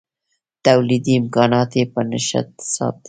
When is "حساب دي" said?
2.63-2.99